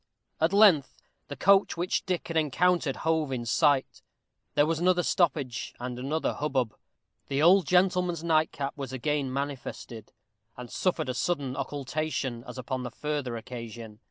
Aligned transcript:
At 0.39 0.51
length 0.51 0.99
the 1.27 1.35
coach 1.35 1.77
which 1.77 2.07
Dick 2.07 2.27
had 2.29 2.35
encountered 2.35 2.95
hove 3.05 3.31
in 3.31 3.45
sight. 3.45 4.01
There 4.55 4.65
was 4.65 4.79
another 4.79 5.03
stoppage 5.03 5.75
and 5.79 5.99
another 5.99 6.33
hubbub. 6.33 6.75
The 7.27 7.43
old 7.43 7.67
gentleman's 7.67 8.23
nightcap 8.23 8.73
was 8.75 8.91
again 8.91 9.31
manifested, 9.31 10.11
and 10.57 10.71
suffered 10.71 11.09
a 11.09 11.13
sudden 11.13 11.55
occultation, 11.55 12.43
as 12.47 12.57
upon 12.57 12.81
the 12.81 12.89
former 12.89 13.37
occasion. 13.37 13.99